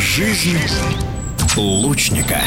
Жизнь 0.00 0.56
лучника. 1.56 2.40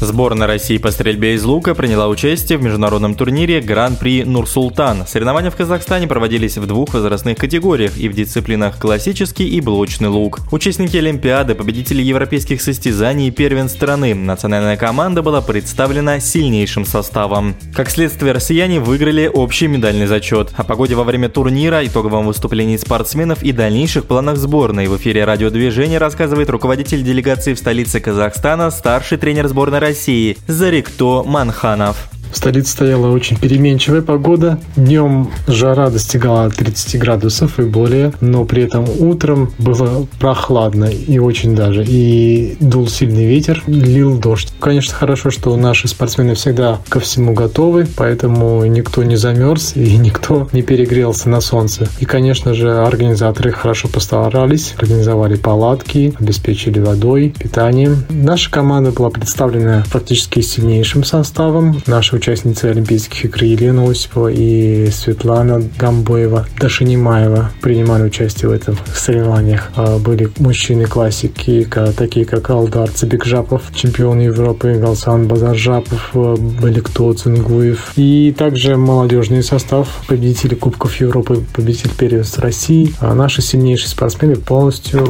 Сборная 0.00 0.46
России 0.46 0.78
по 0.78 0.90
стрельбе 0.90 1.34
из 1.34 1.44
лука 1.44 1.74
приняла 1.74 2.08
участие 2.08 2.56
в 2.56 2.62
международном 2.62 3.14
турнире 3.14 3.60
Гран-при 3.60 4.24
Нур-Султан. 4.24 5.06
Соревнования 5.06 5.50
в 5.50 5.56
Казахстане 5.56 6.06
проводились 6.06 6.56
в 6.56 6.66
двух 6.66 6.94
возрастных 6.94 7.36
категориях 7.36 7.98
и 7.98 8.08
в 8.08 8.14
дисциплинах 8.14 8.78
классический 8.78 9.46
и 9.46 9.60
блочный 9.60 10.08
лук. 10.08 10.40
Участники 10.52 10.96
Олимпиады, 10.96 11.54
победители 11.54 12.00
европейских 12.00 12.62
состязаний 12.62 13.28
и 13.28 13.30
первен 13.30 13.68
страны. 13.68 14.14
Национальная 14.14 14.78
команда 14.78 15.20
была 15.20 15.42
представлена 15.42 16.18
сильнейшим 16.18 16.86
составом. 16.86 17.54
Как 17.76 17.90
следствие, 17.90 18.32
россияне 18.32 18.80
выиграли 18.80 19.26
общий 19.26 19.66
медальный 19.66 20.06
зачет. 20.06 20.48
О 20.56 20.64
погоде 20.64 20.94
во 20.94 21.04
время 21.04 21.28
турнира, 21.28 21.84
итоговом 21.84 22.26
выступлении 22.26 22.78
спортсменов 22.78 23.42
и 23.42 23.52
дальнейших 23.52 24.06
планах 24.06 24.38
сборной 24.38 24.86
в 24.86 24.96
эфире 24.96 25.26
радиодвижения 25.26 25.98
рассказывает 25.98 26.48
руководитель 26.48 27.02
делегации 27.02 27.52
в 27.52 27.58
столице 27.58 28.00
Казахстана, 28.00 28.70
старший 28.70 29.18
тренер 29.18 29.46
сборной 29.46 29.78
России 29.78 29.89
России 29.90 30.38
Зарикто 30.46 31.24
Манханов. 31.24 32.19
В 32.30 32.36
столице 32.36 32.72
стояла 32.72 33.10
очень 33.10 33.36
переменчивая 33.36 34.02
погода. 34.02 34.58
Днем 34.76 35.30
жара 35.46 35.90
достигала 35.90 36.48
30 36.48 36.98
градусов 36.98 37.58
и 37.58 37.62
более, 37.62 38.12
но 38.20 38.44
при 38.44 38.62
этом 38.62 38.86
утром 38.88 39.52
было 39.58 40.06
прохладно 40.18 40.84
и 40.84 41.18
очень 41.18 41.56
даже. 41.56 41.84
И 41.86 42.56
дул 42.60 42.88
сильный 42.88 43.26
ветер, 43.26 43.62
лил 43.66 44.18
дождь. 44.18 44.52
Конечно, 44.60 44.94
хорошо, 44.94 45.30
что 45.30 45.56
наши 45.56 45.88
спортсмены 45.88 46.34
всегда 46.34 46.78
ко 46.88 47.00
всему 47.00 47.34
готовы, 47.34 47.86
поэтому 47.96 48.64
никто 48.64 49.02
не 49.02 49.16
замерз 49.16 49.72
и 49.74 49.96
никто 49.98 50.48
не 50.52 50.62
перегрелся 50.62 51.28
на 51.28 51.40
солнце. 51.40 51.88
И, 51.98 52.04
конечно 52.04 52.54
же, 52.54 52.70
организаторы 52.70 53.50
хорошо 53.50 53.88
постарались, 53.88 54.74
организовали 54.78 55.36
палатки, 55.36 56.14
обеспечили 56.18 56.78
водой, 56.78 57.34
питанием. 57.36 58.04
Наша 58.08 58.50
команда 58.50 58.92
была 58.92 59.10
представлена 59.10 59.84
практически 59.90 60.40
сильнейшим 60.40 61.04
составом. 61.04 61.82
Наши 61.86 62.19
участницы 62.20 62.66
Олимпийских 62.66 63.24
игр 63.24 63.44
Елена 63.44 63.90
Осипова 63.90 64.28
и 64.28 64.90
Светлана 64.90 65.62
Гамбоева, 65.78 66.46
Дашинимаева 66.58 67.50
принимали 67.62 68.02
участие 68.02 68.50
в 68.50 68.52
этом 68.52 68.76
соревнованиях. 68.94 69.70
А, 69.74 69.98
были 69.98 70.30
мужчины-классики, 70.38 71.66
такие 71.96 72.26
как 72.26 72.50
Алдар 72.50 72.90
Цабикжапов, 72.90 73.62
чемпион 73.74 74.20
Европы, 74.20 74.74
Галсан 74.74 75.28
Базаржапов, 75.28 76.10
а, 76.12 76.36
Баликто 76.36 77.14
Цингуев. 77.14 77.92
И 77.96 78.34
также 78.36 78.76
молодежный 78.76 79.42
состав, 79.42 79.88
победители 80.06 80.54
Кубков 80.54 81.00
Европы, 81.00 81.42
победитель 81.54 81.94
первенства 81.96 82.42
России. 82.42 82.92
А 83.00 83.14
наши 83.14 83.40
сильнейшие 83.40 83.88
спортсмены 83.88 84.36
полностью 84.36 85.06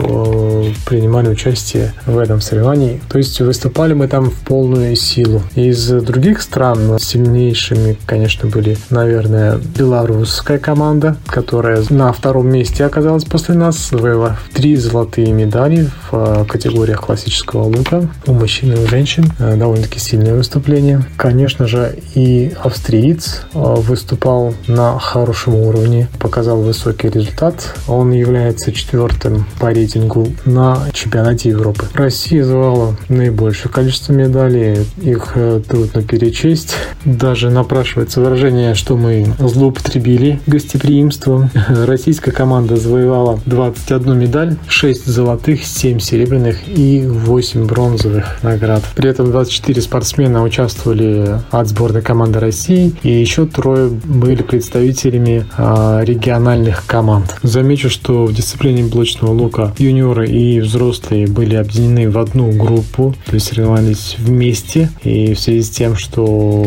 принимали 0.86 1.28
участие 1.28 1.92
в 2.06 2.18
этом 2.18 2.40
соревновании. 2.40 3.00
То 3.08 3.18
есть 3.18 3.40
выступали 3.40 3.94
мы 3.94 4.06
там 4.06 4.30
в 4.30 4.34
полную 4.34 4.94
силу. 4.94 5.42
Из 5.56 5.88
других 5.88 6.40
стран 6.40 6.99
Сильнейшими, 7.00 7.96
конечно, 8.06 8.48
были, 8.48 8.76
наверное, 8.90 9.56
белорусская 9.56 10.58
команда, 10.58 11.16
которая 11.26 11.82
на 11.88 12.12
втором 12.12 12.48
месте 12.48 12.84
оказалась 12.84 13.24
после 13.24 13.54
нас, 13.54 13.88
завоевав 13.90 14.38
три 14.52 14.76
золотые 14.76 15.32
медали 15.32 15.88
э, 16.12 16.44
категориях 16.48 17.00
классического 17.00 17.64
лука 17.64 18.08
у 18.26 18.32
мужчин 18.32 18.72
и 18.72 18.76
у 18.76 18.86
женщин. 18.86 19.30
Э, 19.38 19.56
довольно-таки 19.56 19.98
сильное 19.98 20.34
выступление. 20.34 21.04
Конечно 21.16 21.66
же, 21.66 21.98
и 22.14 22.52
австриец 22.62 23.42
э, 23.54 23.58
выступал 23.58 24.54
на 24.66 24.98
хорошем 24.98 25.54
уровне, 25.54 26.08
показал 26.18 26.60
высокий 26.60 27.08
результат. 27.08 27.74
Он 27.88 28.12
является 28.12 28.72
четвертым 28.72 29.46
по 29.58 29.70
рейтингу 29.72 30.28
на 30.44 30.78
чемпионате 30.92 31.50
Европы. 31.50 31.86
Россия 31.94 32.44
завоевала 32.44 32.96
наибольшее 33.08 33.72
количество 33.72 34.12
медалей. 34.12 34.86
Их 35.00 35.36
трудно 35.68 36.02
перечесть. 36.02 36.74
Даже 37.04 37.50
напрашивается 37.50 38.20
выражение, 38.20 38.74
что 38.74 38.96
мы 38.96 39.34
злоупотребили 39.38 40.40
гостеприимством. 40.46 41.50
Российская 41.68 42.32
команда 42.32 42.76
завоевала 42.76 43.40
21 43.46 44.18
медаль, 44.18 44.56
6 44.68 45.06
золотых, 45.06 45.64
7 45.64 45.99
серебряных 46.00 46.56
и 46.66 47.04
8 47.06 47.66
бронзовых 47.66 48.42
наград. 48.42 48.82
При 48.94 49.08
этом 49.10 49.30
24 49.30 49.80
спортсмена 49.82 50.42
участвовали 50.42 51.40
от 51.50 51.68
сборной 51.68 52.02
команды 52.02 52.40
России 52.40 52.94
и 53.02 53.10
еще 53.10 53.46
трое 53.46 53.88
были 53.88 54.42
представителями 54.42 55.46
а, 55.56 56.02
региональных 56.02 56.86
команд. 56.86 57.36
Замечу, 57.42 57.90
что 57.90 58.24
в 58.24 58.34
дисциплине 58.34 58.84
блочного 58.84 59.32
лука 59.32 59.72
юниоры 59.78 60.28
и 60.28 60.60
взрослые 60.60 61.26
были 61.26 61.54
объединены 61.54 62.10
в 62.10 62.18
одну 62.18 62.50
группу, 62.52 63.14
то 63.26 63.34
есть 63.34 63.48
соревновались 63.48 64.16
вместе. 64.18 64.90
И 65.02 65.34
в 65.34 65.40
связи 65.40 65.62
с 65.62 65.70
тем, 65.70 65.96
что 65.96 66.66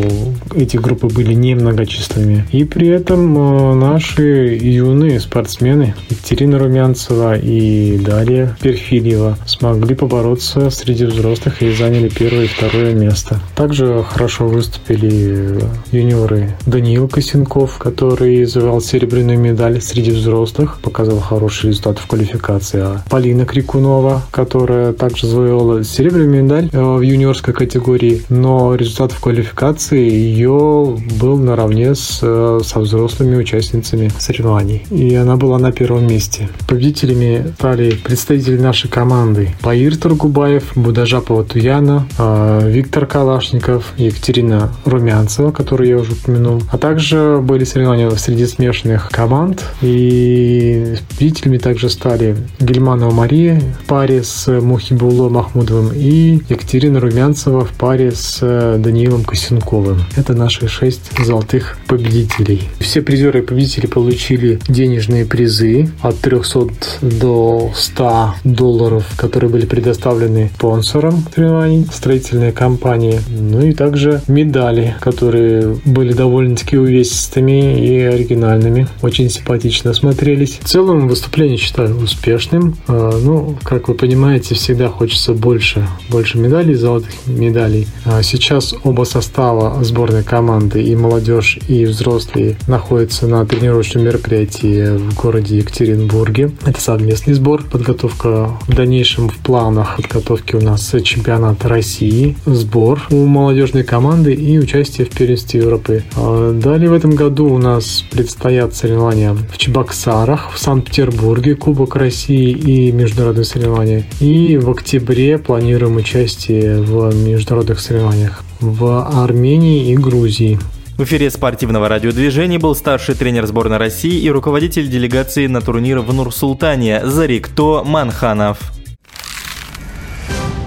эти 0.56 0.78
группы 0.78 1.08
были 1.08 1.34
немногочисленными. 1.34 2.46
И 2.52 2.64
при 2.64 2.88
этом 2.88 3.38
э, 3.38 3.74
наши 3.76 4.58
юные 4.62 5.20
спортсмены 5.20 5.96
Екатерина 6.10 6.60
Румянцева 6.60 7.38
и 7.38 7.98
Дарья 7.98 8.56
Перфильева 8.62 9.23
смогли 9.46 9.96
побороться 9.96 10.70
среди 10.70 11.06
взрослых 11.06 11.62
и 11.62 11.74
заняли 11.74 12.10
первое 12.10 12.46
и 12.46 12.48
второе 12.48 12.94
место. 12.94 13.40
Также 13.56 14.04
хорошо 14.08 14.48
выступили 14.48 15.60
юниоры 15.92 16.56
Даниил 16.66 17.08
Косенков, 17.08 17.78
который 17.78 18.46
завоевал 18.46 18.82
серебряную 18.82 19.40
медаль 19.40 19.82
среди 19.82 20.12
взрослых, 20.12 20.80
показал 20.82 21.20
хороший 21.20 21.70
результат 21.70 22.00
в 22.00 22.08
квалификации. 22.08 22.80
А 22.80 23.04
Полина 23.10 23.46
Крикунова, 23.46 24.22
которая 24.32 24.94
также 24.94 25.28
завоевала 25.28 25.84
серебряную 25.84 26.44
медаль 26.44 26.70
э, 26.72 26.82
в 26.82 27.02
юниорской 27.02 27.54
категории, 27.54 28.22
но 28.30 28.76
результат 28.76 29.12
в 29.12 29.20
квалификации 29.20 30.10
ее 30.10 30.98
был 31.20 31.38
наравне 31.38 31.96
с, 31.96 32.20
э, 32.22 32.60
со 32.64 32.80
взрослыми 32.80 33.36
участницами 33.36 34.12
соревнований. 34.20 34.86
И 34.90 35.16
она 35.16 35.36
была 35.36 35.60
на 35.60 35.72
первом 35.72 36.08
месте. 36.08 36.50
Победителями 36.68 37.54
стали 37.58 37.92
представители 37.92 38.58
нашей 38.58 38.90
команды 38.90 39.13
Паир 39.62 39.96
Тургубаев, 39.98 40.72
Будажапова 40.76 41.44
Туяна, 41.44 42.08
э, 42.18 42.70
Виктор 42.70 43.06
Калашников, 43.06 43.94
Екатерина 43.98 44.72
Румянцева, 44.86 45.52
которую 45.52 45.90
я 45.90 45.98
уже 45.98 46.14
упомянул. 46.14 46.62
А 46.72 46.78
также 46.78 47.40
были 47.42 47.64
соревнования 47.64 48.10
среди 48.12 48.46
смешанных 48.46 49.10
команд. 49.10 49.64
И 49.82 50.96
победителями 51.10 51.58
также 51.58 51.90
стали 51.90 52.36
Гельманова 52.60 53.12
Мария 53.12 53.62
в 53.84 53.88
паре 53.88 54.24
с 54.24 54.48
Мухибуло 54.48 55.30
Махмудовым 55.30 55.92
и 55.94 56.42
Екатерина 56.50 57.00
Румянцева 57.00 57.66
в 57.66 57.72
паре 57.74 58.12
с 58.12 58.40
Даниилом 58.78 59.24
Косенковым. 59.24 60.02
Это 60.16 60.34
наши 60.34 60.68
шесть 60.68 61.12
золотых 61.24 61.78
победителей. 61.88 62.68
Все 62.80 63.02
призеры 63.02 63.40
и 63.40 63.42
победители 63.44 63.88
получили 63.88 64.60
денежные 64.68 65.26
призы 65.26 65.90
от 66.02 66.20
300 66.20 66.70
до 67.02 67.72
100 67.76 68.36
долларов, 68.44 69.03
которые 69.18 69.50
были 69.50 69.66
предоставлены 69.66 70.52
спонсорам 70.56 71.24
соревнований, 71.34 71.86
строительной 71.92 72.52
компании. 72.52 73.20
Ну 73.30 73.66
и 73.66 73.74
также 73.74 74.22
медали, 74.28 74.96
которые 75.00 75.78
были 75.86 76.14
довольно-таки 76.14 76.78
увесистыми 76.78 77.86
и 77.86 78.00
оригинальными. 78.02 78.88
Очень 79.02 79.30
симпатично 79.30 79.94
смотрелись. 79.94 80.60
В 80.62 80.68
целом 80.68 81.08
выступление 81.08 81.58
считаю 81.58 81.98
успешным. 81.98 82.76
А, 82.88 83.12
ну, 83.24 83.58
как 83.64 83.88
вы 83.88 83.96
понимаете, 83.96 84.56
всегда 84.56 84.90
хочется 84.90 85.34
больше, 85.34 85.88
больше 86.10 86.38
медалей, 86.38 86.76
золотых 86.76 87.12
медалей. 87.26 87.88
А 88.06 88.24
сейчас 88.24 88.74
оба 88.84 89.04
состава 89.04 89.84
сборной 89.84 90.24
команды 90.24 90.84
и 90.84 90.96
молодежь, 90.96 91.60
и 91.68 91.86
взрослые 91.86 92.58
находятся 92.68 93.28
на 93.28 93.46
тренировочном 93.46 94.04
мероприятии 94.04 94.98
в 94.98 95.16
городе 95.16 95.58
Екатеринбурге. 95.58 96.52
Это 96.66 96.80
совместный 96.80 97.34
сбор, 97.34 97.64
подготовка 97.64 98.52
в 98.68 98.76
дальнейшем 98.94 99.28
в 99.28 99.38
планах 99.38 99.96
подготовки 99.96 100.56
у 100.56 100.62
нас 100.62 100.94
чемпионата 101.04 101.68
России, 101.68 102.36
сбор 102.46 103.02
у 103.10 103.26
молодежной 103.26 103.82
команды 103.84 104.36
и 104.36 104.60
участие 104.60 105.08
в 105.08 105.10
первенстве 105.10 105.62
Европы. 105.62 106.04
А 106.16 106.52
далее 106.54 106.92
в 106.92 106.94
этом 106.94 107.16
году 107.16 107.48
у 107.48 107.58
нас 107.58 108.06
предстоят 108.12 108.76
соревнования 108.76 109.34
в 109.34 109.58
Чебоксарах, 109.58 110.54
в 110.54 110.60
Санкт-Петербурге, 110.60 111.56
Кубок 111.56 111.96
России 111.96 112.52
и 112.52 112.92
международные 112.92 113.46
соревнования. 113.46 114.06
И 114.20 114.58
в 114.58 114.70
октябре 114.70 115.40
планируем 115.40 115.96
участие 115.96 116.80
в 116.80 117.16
международных 117.16 117.80
соревнованиях 117.80 118.44
в 118.60 119.08
Армении 119.24 119.92
и 119.92 119.98
Грузии. 119.98 120.60
В 121.00 121.04
эфире 121.06 121.32
спортивного 121.32 121.90
радиодвижения 121.90 122.60
был 122.60 122.76
старший 122.76 123.16
тренер 123.16 123.48
сборной 123.48 123.78
России 123.78 124.20
и 124.20 124.30
руководитель 124.30 124.88
делегации 124.88 125.48
на 125.48 125.62
турнир 125.62 125.98
в 126.02 126.14
Нур-Султане 126.14 127.02
Зарикто 127.04 127.84
Манханов. 127.84 128.60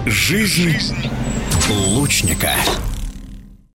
Жизнь 0.09 0.77
лучника. 1.69 2.53